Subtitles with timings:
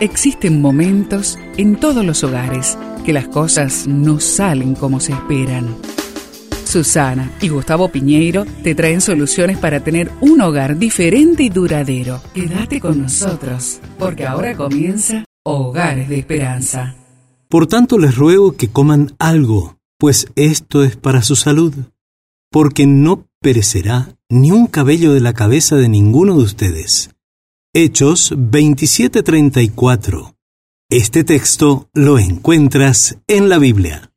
[0.00, 5.74] Existen momentos en todos los hogares que las cosas no salen como se esperan.
[6.66, 12.20] Susana y Gustavo Piñeiro te traen soluciones para tener un hogar diferente y duradero.
[12.34, 16.94] Quédate con nosotros, porque ahora comienza Hogares de Esperanza.
[17.48, 21.72] Por tanto les ruego que coman algo, pues esto es para su salud,
[22.50, 27.15] porque no perecerá ni un cabello de la cabeza de ninguno de ustedes.
[27.78, 30.34] Hechos 27:34.
[30.88, 34.12] Este texto lo encuentras en la Biblia.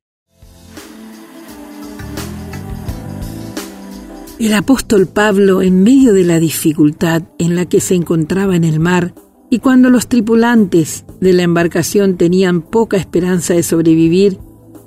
[4.40, 8.80] El apóstol Pablo, en medio de la dificultad en la que se encontraba en el
[8.80, 9.14] mar,
[9.50, 14.40] y cuando los tripulantes de la embarcación tenían poca esperanza de sobrevivir,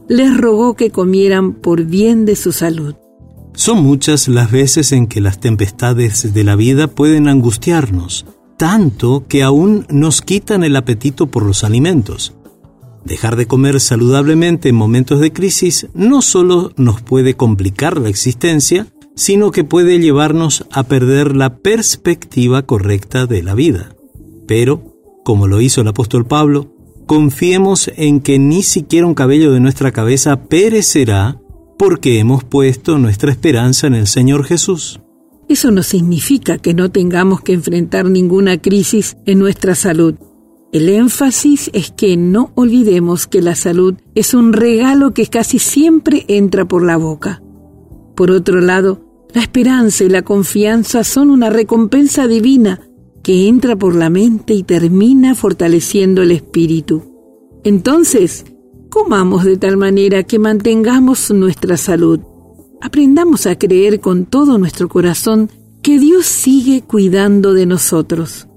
[0.08, 2.94] les rogó que comieran por bien de su salud.
[3.52, 8.24] Son muchas las veces en que las tempestades de la vida pueden angustiarnos,
[8.62, 12.32] tanto que aún nos quitan el apetito por los alimentos.
[13.04, 18.86] Dejar de comer saludablemente en momentos de crisis no solo nos puede complicar la existencia,
[19.16, 23.96] sino que puede llevarnos a perder la perspectiva correcta de la vida.
[24.46, 26.72] Pero, como lo hizo el apóstol Pablo,
[27.06, 31.40] confiemos en que ni siquiera un cabello de nuestra cabeza perecerá
[31.76, 35.01] porque hemos puesto nuestra esperanza en el Señor Jesús.
[35.52, 40.14] Eso no significa que no tengamos que enfrentar ninguna crisis en nuestra salud.
[40.72, 46.24] El énfasis es que no olvidemos que la salud es un regalo que casi siempre
[46.28, 47.42] entra por la boca.
[48.16, 52.80] Por otro lado, la esperanza y la confianza son una recompensa divina
[53.22, 57.02] que entra por la mente y termina fortaleciendo el espíritu.
[57.62, 58.46] Entonces,
[58.88, 62.20] comamos de tal manera que mantengamos nuestra salud
[62.82, 65.48] aprendamos a creer con todo nuestro corazón
[65.82, 68.48] que Dios sigue cuidando de nosotros.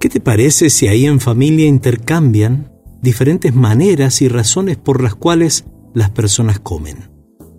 [0.00, 5.64] ¿Qué te parece si ahí en familia intercambian diferentes maneras y razones por las cuales
[5.94, 7.10] las personas comen?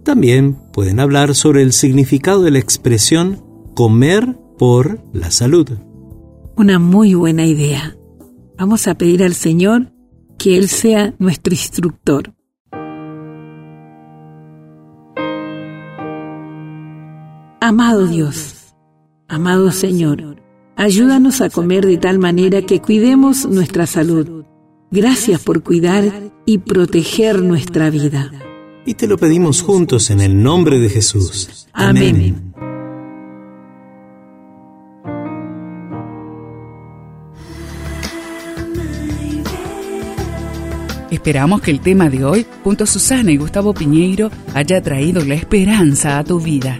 [0.04, 5.70] También pueden hablar sobre el significado de la expresión comer por la salud.
[6.58, 7.96] Una muy buena idea.
[8.58, 9.94] Vamos a pedir al Señor
[10.38, 12.34] que Él sea nuestro instructor.
[17.64, 18.74] Amado Dios,
[19.28, 20.42] amado Señor,
[20.76, 24.46] ayúdanos a comer de tal manera que cuidemos nuestra salud.
[24.90, 26.12] Gracias por cuidar
[26.48, 28.32] y proteger nuestra vida.
[28.84, 31.68] Y te lo pedimos juntos en el nombre de Jesús.
[31.72, 32.52] Amén.
[41.12, 45.36] Esperamos que el tema de hoy, junto a Susana y Gustavo Piñeiro, haya traído la
[45.36, 46.80] esperanza a tu vida.